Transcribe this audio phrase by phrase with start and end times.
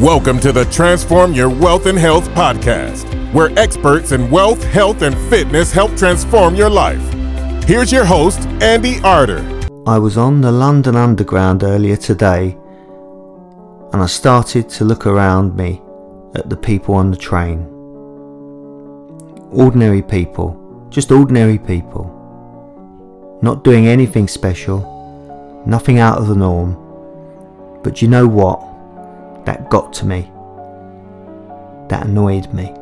[0.00, 5.16] Welcome to the Transform Your Wealth and Health podcast, where experts in wealth, health, and
[5.30, 7.00] fitness help transform your life.
[7.64, 9.38] Here's your host, Andy Arter.
[9.86, 12.58] I was on the London Underground earlier today
[13.94, 15.80] and I started to look around me
[16.34, 17.60] at the people on the train.
[19.50, 22.12] Ordinary people, just ordinary people.
[23.40, 26.76] Not doing anything special, nothing out of the norm.
[27.82, 28.75] But you know what?
[29.46, 30.30] That got to me.
[31.88, 32.74] That annoyed me.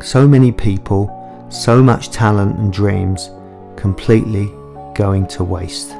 [0.00, 1.10] So many people,
[1.48, 3.30] so much talent and dreams
[3.76, 4.46] completely
[4.94, 5.90] going to waste.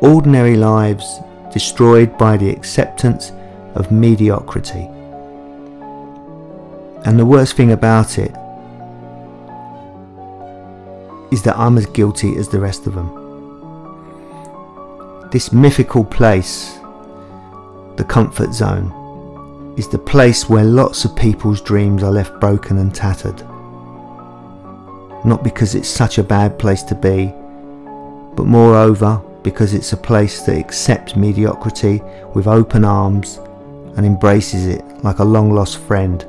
[0.00, 1.20] Ordinary lives
[1.52, 3.32] destroyed by the acceptance
[3.74, 4.88] of mediocrity.
[7.06, 8.34] And the worst thing about it
[11.32, 13.22] is that I'm as guilty as the rest of them.
[15.30, 16.78] This mythical place,
[17.96, 22.94] the comfort zone, is the place where lots of people's dreams are left broken and
[22.94, 23.40] tattered.
[25.24, 27.32] Not because it's such a bad place to be,
[28.36, 32.02] but moreover because it's a place that accepts mediocrity
[32.34, 33.38] with open arms
[33.96, 36.26] and embraces it like a long lost friend.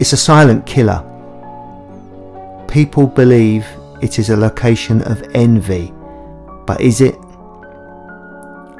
[0.00, 1.04] It's a silent killer.
[2.68, 3.66] People believe
[4.00, 5.92] it is a location of envy,
[6.66, 7.16] but is it?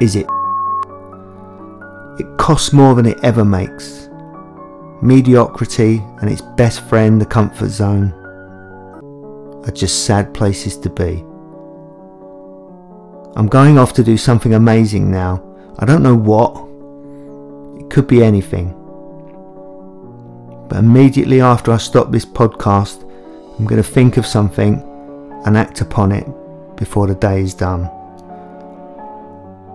[0.01, 0.27] Is it?
[2.19, 4.09] It costs more than it ever makes.
[5.01, 8.13] Mediocrity and its best friend, the comfort zone,
[9.65, 11.25] are just sad places to be.
[13.37, 15.45] I'm going off to do something amazing now.
[15.79, 16.57] I don't know what.
[17.81, 18.75] It could be anything.
[20.69, 23.05] But immediately after I stop this podcast,
[23.59, 24.83] I'm going to think of something
[25.47, 26.27] and act upon it
[26.77, 27.89] before the day is done.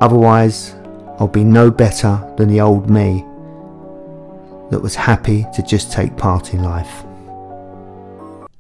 [0.02, 0.76] Otherwise,
[1.20, 3.26] I'll be no better than the old me
[4.72, 7.04] that was happy to just take part in life.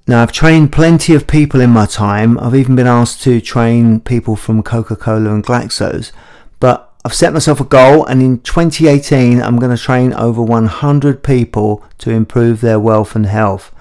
[0.05, 2.37] Now, I've trained plenty of people in my time.
[2.39, 6.11] I've even been asked to train people from Coca Cola and Glaxo's.
[6.59, 11.23] But I've set myself a goal, and in 2018, I'm going to train over 100
[11.23, 13.73] people to improve their wealth and health.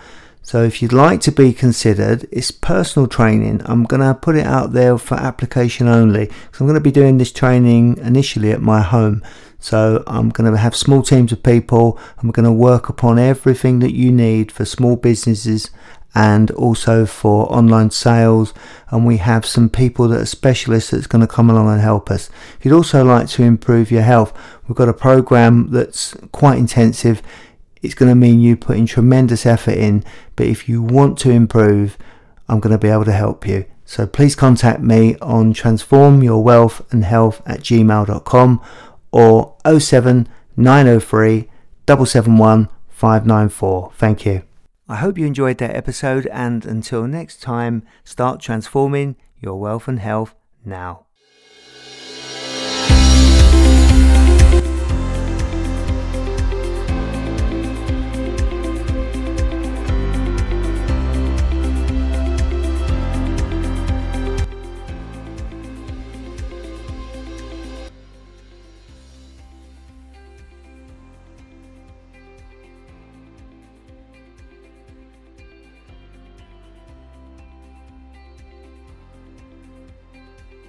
[0.45, 3.63] So, if you'd like to be considered, it's personal training.
[3.65, 6.29] I'm going to put it out there for application only.
[6.53, 9.23] So, I'm going to be doing this training initially at my home.
[9.63, 11.97] So I'm going to have small teams of people.
[12.19, 15.71] I'm going to work upon everything that you need for small businesses
[16.17, 18.53] and also for online sales.
[18.91, 22.11] And we have some people that are specialists that's going to come along and help
[22.11, 22.29] us.
[22.59, 24.37] If you'd also like to improve your health,
[24.67, 27.23] we've got a program that's quite intensive.
[27.83, 30.05] It's going to mean you putting tremendous effort in,
[30.37, 31.99] but if you want to improve,
[32.49, 33.65] I'm going to be able to help you.
[33.85, 38.63] So please contact me on transformyourwealthandhealth at gmail.com
[39.11, 41.49] or 07 903
[41.89, 43.93] 771 594.
[43.97, 44.43] Thank you.
[44.89, 49.99] I hope you enjoyed that episode, and until next time, start transforming your wealth and
[49.99, 50.35] health
[50.65, 51.07] now.